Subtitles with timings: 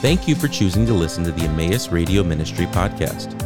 [0.00, 3.36] Thank you for choosing to listen to the Emmaus Radio Ministry podcast.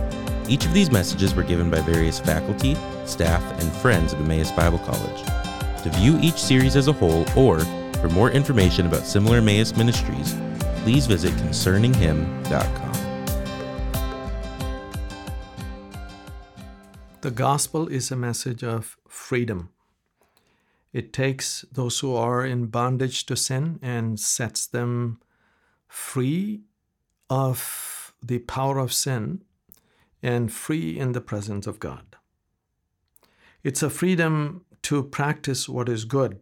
[0.49, 4.79] Each of these messages were given by various faculty, staff, and friends of Emmaus Bible
[4.79, 5.25] College.
[5.83, 7.59] To view each series as a whole or
[7.95, 10.37] for more information about similar Emmaus ministries,
[10.85, 12.93] please visit concerninghim.com.
[17.23, 19.71] The gospel is a message of freedom.
[20.93, 25.34] It takes those who are in bondage to sin and sets them free
[27.31, 29.43] of the power of sin
[30.23, 32.17] and free in the presence of God.
[33.63, 36.41] It's a freedom to practice what is good.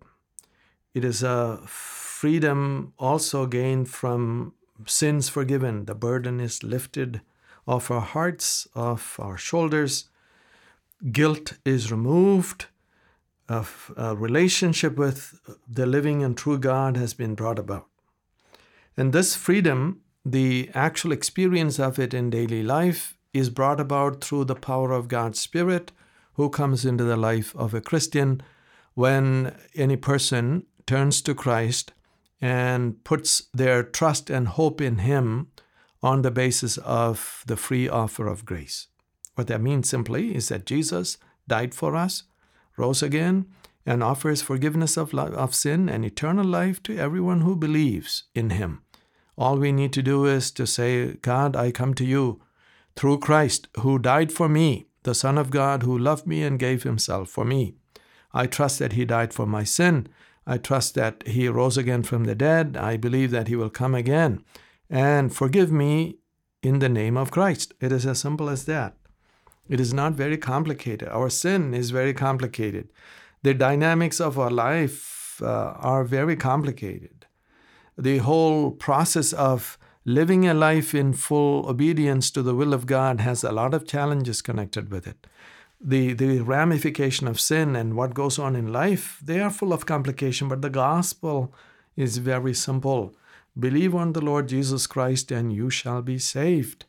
[0.95, 4.55] It is a freedom also gained from
[4.87, 5.85] sins forgiven.
[5.87, 7.21] The burden is lifted
[7.67, 10.11] off our hearts, off our shoulders.
[11.11, 12.67] Guilt is removed.
[13.49, 17.87] A relationship with the living and true God has been brought about.
[18.97, 24.45] And this freedom, the actual experience of it in daily life, is brought about through
[24.45, 25.93] the power of God's Spirit
[26.34, 28.43] who comes into the life of a Christian
[28.95, 31.93] when any person turns to Christ
[32.41, 35.49] and puts their trust and hope in Him
[36.03, 38.89] on the basis of the free offer of grace.
[39.34, 41.17] What that means simply is that Jesus
[41.49, 42.25] died for us,
[42.77, 43.47] rose again,
[43.84, 48.83] and offers forgiveness of, of sin and eternal life to everyone who believes in Him.
[49.36, 52.41] All we need to do is to say, God, I come to you
[52.94, 56.83] through Christ, who died for me, the Son of God, who loved me and gave
[56.83, 57.75] Himself for me.
[58.33, 60.08] I trust that He died for my sin.
[60.47, 62.77] I trust that He rose again from the dead.
[62.77, 64.44] I believe that He will come again
[64.91, 66.19] and forgive me
[66.62, 67.72] in the name of Christ.
[67.80, 68.94] It is as simple as that.
[69.69, 71.08] It is not very complicated.
[71.08, 72.91] Our sin is very complicated.
[73.43, 77.27] The dynamics of our life uh, are very complicated.
[77.99, 83.21] The whole process of living a life in full obedience to the will of God
[83.21, 85.27] has a lot of challenges connected with it.
[85.81, 89.87] The, the ramification of sin and what goes on in life, they are full of
[89.87, 91.53] complication, but the gospel
[91.97, 93.15] is very simple.
[93.59, 96.87] Believe on the Lord Jesus Christ and you shall be saved.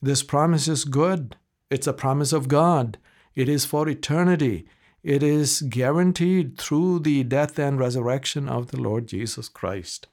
[0.00, 1.36] This promise is good.
[1.70, 2.98] It's a promise of God.
[3.34, 4.66] It is for eternity.
[5.04, 10.08] It is guaranteed through the death and resurrection of the Lord Jesus Christ.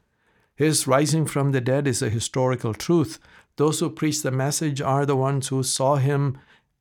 [0.53, 3.18] His rising from the dead is a historical truth.
[3.56, 6.38] Those who preach the message are the ones who saw him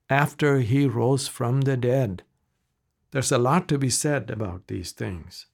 [0.08, 2.24] after he rose from the dead.
[3.12, 5.46] There's a lot to be said about these things.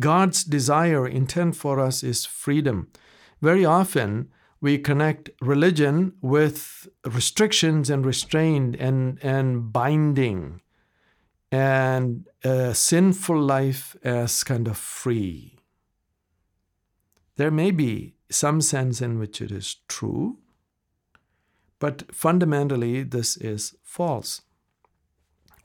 [0.00, 2.90] God's desire, intent for us is freedom.
[3.42, 4.28] Very often,
[4.60, 10.60] we connect religion with restrictions and restraint and, and binding,
[11.54, 15.56] and a sinful life as kind of free.
[17.36, 20.38] There may be some sense in which it is true,
[21.78, 24.42] but fundamentally, this is false.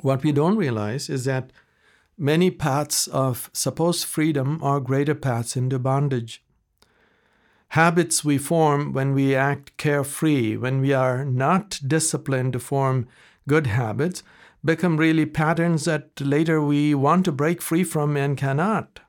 [0.02, 1.52] What we don't realize is that
[2.20, 6.44] many paths of supposed freedom are greater paths into bondage.
[7.70, 13.08] Habits we form when we act carefree, when we are not disciplined to form
[13.48, 14.22] good habits,
[14.64, 19.00] become really patterns that later we want to break free from and cannot.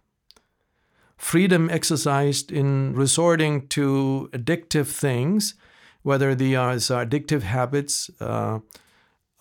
[1.17, 5.55] Freedom exercised in resorting to addictive things,
[6.03, 8.61] whether these are addictive habits, uh,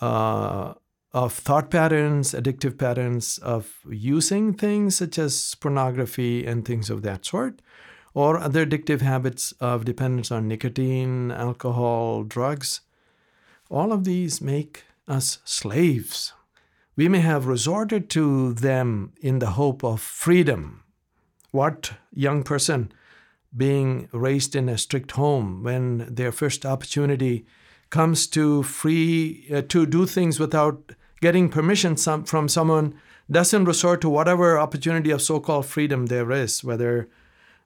[0.02, 0.74] uh,
[1.14, 7.26] of thought patterns, addictive patterns of using things such as pornography and things of that
[7.26, 7.62] sort,
[8.14, 12.81] or other addictive habits of dependence on nicotine, alcohol, drugs.
[13.70, 16.34] All of these make us slaves.
[16.96, 20.84] We may have resorted to them in the hope of freedom.
[21.52, 22.92] What young person
[23.56, 27.46] being raised in a strict home when their first opportunity
[27.90, 32.94] comes to free uh, to do things without getting permission some, from someone
[33.31, 37.09] doesn't resort to whatever opportunity of so-called freedom there is whether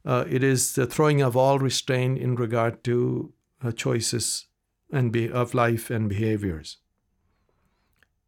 [0.05, 4.45] uh, it is the throwing of all restraint in regard to uh, choices
[4.91, 6.77] and be, of life and behaviors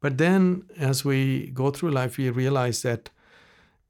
[0.06, 3.10] but then as we go through life we realize that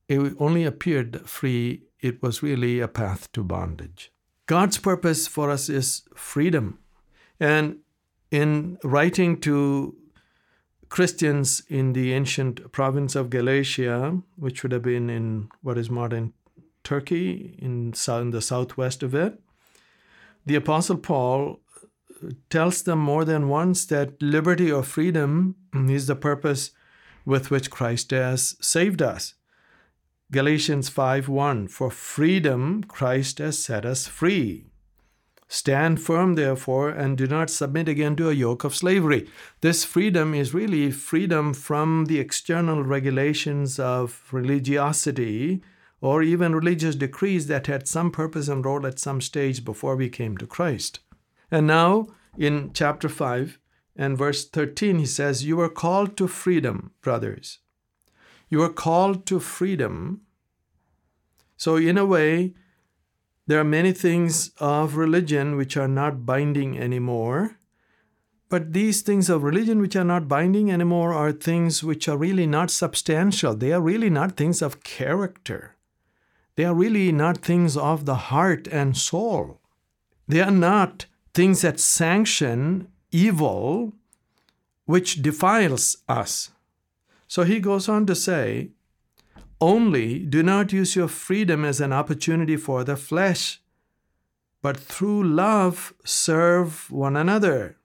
[0.08, 1.84] it only appeared free.
[2.00, 4.14] It was really a path to bondage.
[4.46, 6.80] God's purpose for us is freedom.
[7.38, 7.80] And
[8.32, 9.98] in writing to
[10.88, 16.32] Christians in the ancient province of Galatia, which would have been in what is modern
[16.86, 19.38] Turkey, in, the southwest of it,
[20.46, 21.60] the Apostle Paul
[22.50, 26.72] tells them more than once that liberty or freedom is the purpose
[27.26, 29.34] with which Christ has saved us.
[30.32, 34.66] Galatians 5:1 For freedom Christ has set us free.
[35.48, 39.30] Stand firm, therefore, and do not submit again to a yoke of slavery.
[39.62, 45.62] This freedom is really freedom from the external regulations of religiosity
[46.02, 50.10] or even religious decrees that had some purpose and role at some stage before we
[50.10, 51.00] came to Christ.
[51.52, 52.08] And now,
[52.38, 53.60] in chapter 5
[53.96, 57.60] and verse 13, he says, You are called to freedom, brothers.
[58.50, 60.22] You are called to freedom.
[61.58, 62.54] So, in a way,
[63.48, 67.58] there are many things of religion which are not binding anymore.
[68.50, 72.48] But these things of religion which are not binding anymore are things which are really
[72.48, 73.56] not substantial.
[73.56, 75.76] They are really not things of character.
[76.56, 79.62] They are really not things of the heart and soul.
[80.28, 83.94] They are not things that sanction evil
[84.86, 86.52] which defiles us.
[87.28, 88.72] So he goes on to say,
[89.60, 93.62] only do not use your freedom as an opportunity for the flesh,
[94.62, 97.78] but through love serve one another.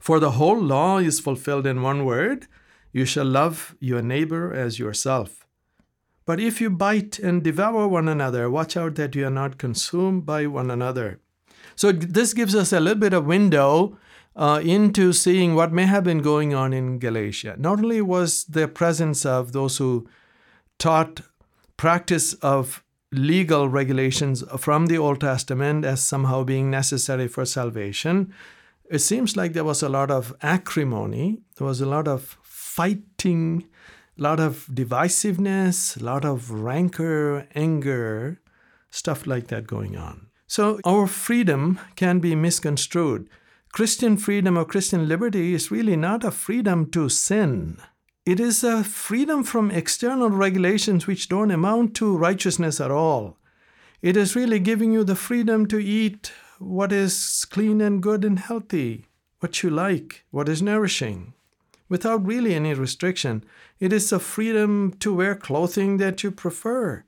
[0.00, 2.46] For the whole law is fulfilled in one word
[2.92, 5.46] you shall love your neighbor as yourself.
[6.24, 10.24] But if you bite and devour one another, watch out that you are not consumed
[10.24, 11.20] by one another.
[11.76, 13.98] So, this gives us a little bit of window
[14.36, 17.56] uh, into seeing what may have been going on in Galatia.
[17.58, 20.08] Not only was the presence of those who
[20.78, 21.20] taught
[21.76, 22.82] practice of
[23.12, 28.34] legal regulations from the Old Testament as somehow being necessary for salvation,
[28.90, 33.66] it seems like there was a lot of acrimony, there was a lot of fighting,
[34.18, 38.40] a lot of divisiveness, a lot of rancor, anger,
[38.90, 40.23] stuff like that going on.
[40.46, 43.28] So our freedom can be misconstrued.
[43.72, 47.78] Christian freedom or Christian liberty is really not a freedom to sin.
[48.26, 53.36] It is a freedom from external regulations which don't amount to righteousness at all.
[54.00, 58.38] It is really giving you the freedom to eat what is clean and good and
[58.38, 59.06] healthy,
[59.40, 61.34] what you like, what is nourishing,
[61.88, 63.44] without really any restriction.
[63.80, 67.04] It is a freedom to wear clothing that you prefer.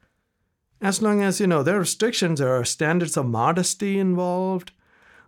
[0.81, 4.73] As long as, you know, there are restrictions, there are standards of modesty involved.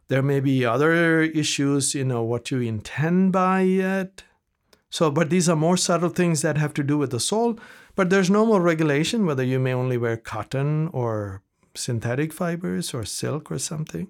[0.09, 4.25] There may be other issues, you know, what you intend by it.
[4.91, 7.59] So, but these are more subtle things that have to do with the soul.
[7.95, 11.43] But there's no more regulation whether you may only wear cotton or
[11.75, 14.09] synthetic fibers or silk or something,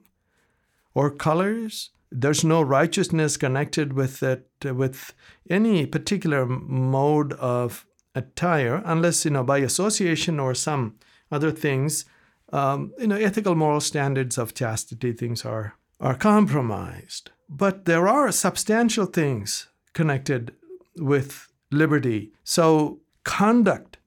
[0.94, 1.90] or colors.
[2.10, 5.14] There's no righteousness connected with it, with
[5.50, 10.96] any particular mode of attire, unless you know by association or some
[11.30, 12.04] other things.
[12.52, 17.30] Um, you know, ethical moral standards of chastity things are are compromised.
[17.48, 20.52] But there are substantial things connected
[20.96, 22.32] with liberty.
[22.44, 23.98] So, conduct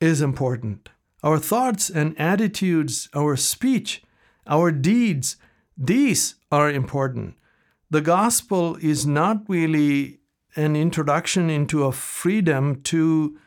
[0.00, 0.88] is important.
[1.22, 4.02] Our thoughts and attitudes, our speech,
[4.46, 5.36] our deeds,
[5.76, 7.36] these are important.
[7.90, 10.20] The gospel is not really
[10.56, 13.38] an introduction into a freedom to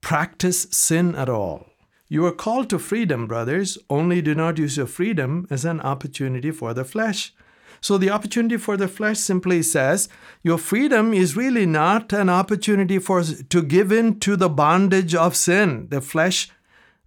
[0.00, 1.66] practice sin at all.
[2.08, 6.52] You are called to freedom, brothers, only do not use your freedom as an opportunity
[6.52, 7.34] for the flesh.
[7.80, 10.08] So the opportunity for the flesh simply says
[10.42, 15.36] your freedom is really not an opportunity for to give in to the bondage of
[15.36, 15.88] sin.
[15.90, 16.48] The flesh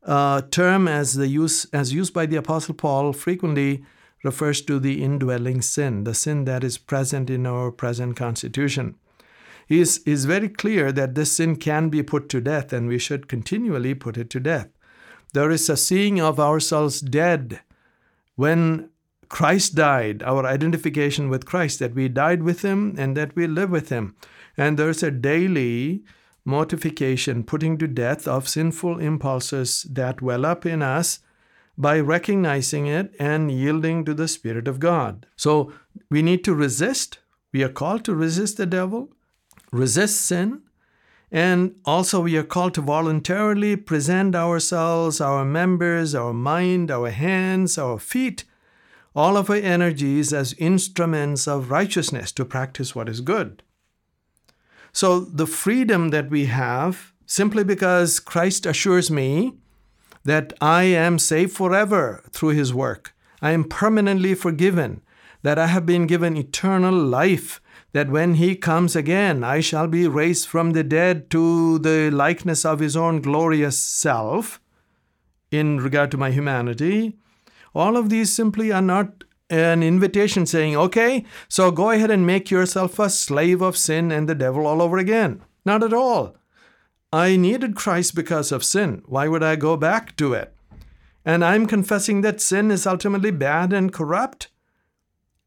[0.03, 3.83] uh, term, as the use as used by the Apostle Paul, frequently
[4.23, 8.95] refers to the indwelling sin, the sin that is present in our present constitution.
[9.69, 13.27] Is, is very clear that this sin can be put to death, and we should
[13.27, 14.67] continually put it to death.
[15.33, 17.61] There is a seeing of ourselves dead
[18.35, 18.89] when
[19.29, 23.69] Christ died, our identification with Christ, that we died with Him and that we live
[23.69, 24.15] with Him.
[24.57, 26.03] And there's a daily
[26.45, 31.19] mortification, putting to death of sinful impulses that well up in us
[31.77, 35.27] by recognizing it and yielding to the Spirit of God.
[35.35, 35.71] So
[36.09, 37.19] we need to resist.
[37.53, 39.13] We are called to resist the devil,
[39.71, 40.63] resist sin,
[41.31, 47.77] and also we are called to voluntarily present ourselves, our members, our mind, our hands,
[47.77, 48.45] our feet
[49.15, 53.63] all of our energies as instruments of righteousness to practice what is good.
[54.91, 59.53] So, the freedom that we have, simply because Christ assures me
[60.23, 65.01] that I am saved forever through his work, I am permanently forgiven,
[65.43, 67.61] that I have been given eternal life,
[67.93, 72.65] that when he comes again, I shall be raised from the dead to the likeness
[72.65, 74.59] of his own glorious self
[75.51, 77.17] in regard to my humanity
[77.73, 82.51] all of these simply are not an invitation saying, okay, so go ahead and make
[82.51, 85.41] yourself a slave of sin and the devil all over again.
[85.65, 86.35] Not at all.
[87.11, 89.01] I needed Christ because of sin.
[89.05, 90.53] Why would I go back to it?
[91.25, 94.49] And I'm confessing that sin is ultimately bad and corrupt.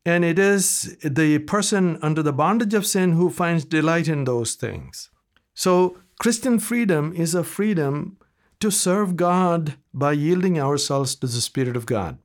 [0.04, 4.54] And it is the person under the bondage of sin who finds delight in those
[4.54, 5.10] things.
[5.54, 8.16] So, Christian freedom is a freedom
[8.60, 12.18] to serve God by yielding ourselves to the Spirit of God.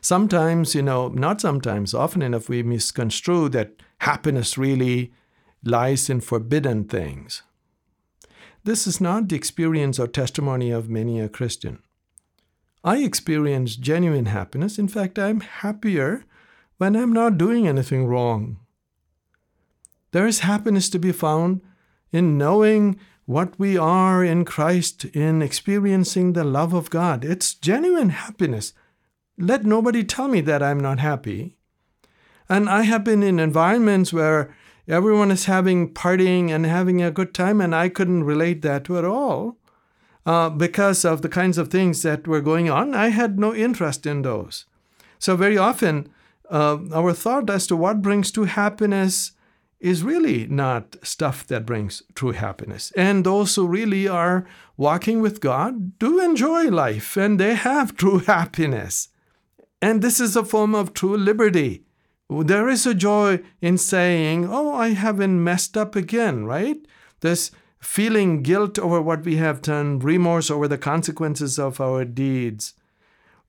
[0.00, 5.12] Sometimes, you know, not sometimes, often enough, we misconstrue that happiness really
[5.62, 7.42] lies in forbidden things.
[8.64, 11.80] This is not the experience or testimony of many a Christian.
[12.82, 14.78] I experience genuine happiness.
[14.78, 16.24] In fact, I'm happier
[16.78, 18.58] when I'm not doing anything wrong.
[20.12, 21.60] There is happiness to be found
[22.12, 27.24] in knowing what we are in Christ, in experiencing the love of God.
[27.24, 28.74] It's genuine happiness.
[29.38, 31.56] Let nobody tell me that I'm not happy.
[32.48, 34.54] And I have been in environments where
[34.86, 38.98] everyone is having partying and having a good time, and I couldn't relate that to
[38.98, 39.56] at all.
[40.26, 44.06] Uh, because of the kinds of things that were going on, I had no interest
[44.06, 44.64] in those.
[45.18, 46.08] So, very often,
[46.54, 49.32] uh, our thought as to what brings true happiness
[49.80, 52.92] is really not stuff that brings true happiness.
[52.96, 54.46] And those who really are
[54.76, 59.08] walking with God do enjoy life and they have true happiness.
[59.82, 61.84] And this is a form of true liberty.
[62.30, 66.78] There is a joy in saying, Oh, I haven't messed up again, right?
[67.20, 72.74] This feeling guilt over what we have done, remorse over the consequences of our deeds,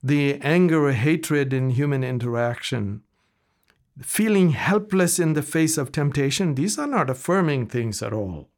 [0.06, 3.02] the anger or hatred in human interaction,
[4.00, 8.48] feeling helpless in the face of temptation, these are not affirming things at all.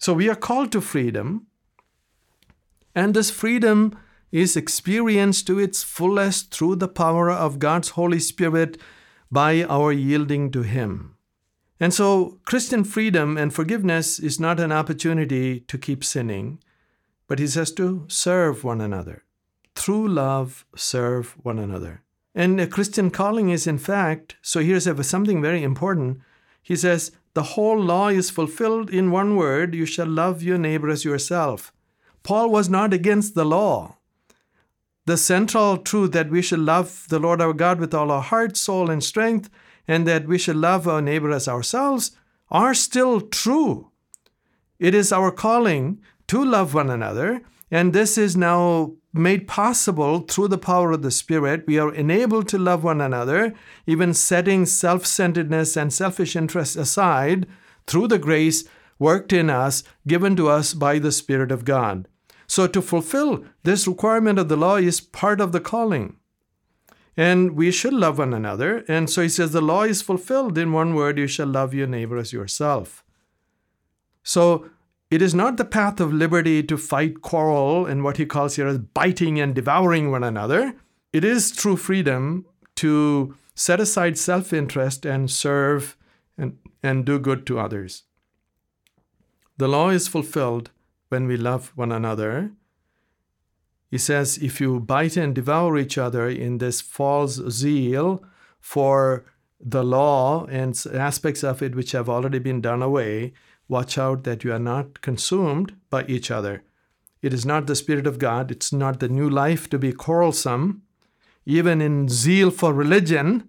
[0.00, 1.46] So we are called to freedom,
[2.96, 3.96] and this freedom
[4.32, 8.76] is experienced to its fullest through the power of God's Holy Spirit
[9.30, 11.14] by our yielding to Him.
[11.78, 16.58] And so, Christian freedom and forgiveness is not an opportunity to keep sinning,
[17.28, 19.22] but He says to serve one another.
[19.74, 22.02] Through love, serve one another.
[22.34, 26.20] And a Christian calling is, in fact, so here's something very important.
[26.62, 30.88] He says, The whole law is fulfilled in one word you shall love your neighbor
[30.88, 31.72] as yourself.
[32.22, 33.98] Paul was not against the law
[35.06, 38.56] the central truth that we should love the Lord our God with all our heart,
[38.56, 39.50] soul, and strength,
[39.86, 42.12] and that we should love our neighbor as ourselves
[42.50, 43.90] are still true.
[44.78, 47.42] It is our calling to love one another,
[47.74, 51.66] and this is now made possible through the power of the Spirit.
[51.66, 53.52] We are enabled to love one another,
[53.84, 57.48] even setting self centeredness and selfish interests aside
[57.88, 58.62] through the grace
[59.00, 62.06] worked in us, given to us by the Spirit of God.
[62.46, 66.14] So, to fulfill this requirement of the law is part of the calling.
[67.16, 68.84] And we should love one another.
[68.86, 71.88] And so he says, the law is fulfilled in one word you shall love your
[71.88, 73.04] neighbor as yourself.
[74.22, 74.70] So,
[75.14, 78.66] it is not the path of liberty to fight, quarrel, and what he calls here
[78.66, 80.74] as biting and devouring one another.
[81.12, 82.46] It is true freedom
[82.82, 85.96] to set aside self interest and serve
[86.36, 88.02] and, and do good to others.
[89.56, 90.72] The law is fulfilled
[91.10, 92.50] when we love one another.
[93.92, 98.24] He says, if you bite and devour each other in this false zeal
[98.58, 99.24] for
[99.60, 103.32] the law and aspects of it which have already been done away,
[103.68, 106.62] watch out that you are not consumed by each other.
[107.22, 110.82] It is not the Spirit of God, it's not the new life to be quarrelsome.
[111.46, 113.48] Even in zeal for religion,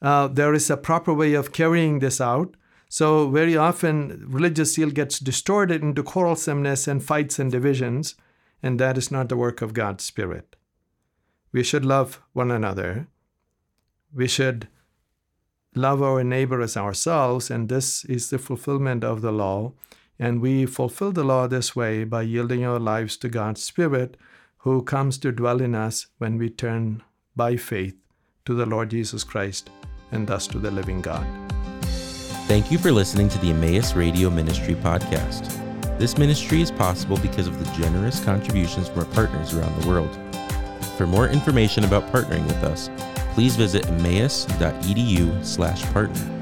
[0.00, 2.56] uh, there is a proper way of carrying this out.
[2.88, 8.16] So, very often, religious zeal gets distorted into quarrelsomeness and fights and divisions,
[8.62, 10.56] and that is not the work of God's Spirit.
[11.52, 13.08] We should love one another.
[14.12, 14.68] We should
[15.74, 19.72] love our neighbor as ourselves, and this is the fulfillment of the law.
[20.18, 24.16] And we fulfill the law this way by yielding our lives to God's Spirit,
[24.58, 27.02] who comes to dwell in us when we turn
[27.34, 27.96] by faith
[28.44, 29.70] to the Lord Jesus Christ
[30.12, 31.26] and thus to the living God.
[32.46, 35.58] Thank you for listening to the Emmaus Radio Ministry podcast.
[35.98, 40.18] This ministry is possible because of the generous contributions from our partners around the world.
[40.96, 42.90] For more information about partnering with us,
[43.34, 46.41] please visit emmaus.edu/partner.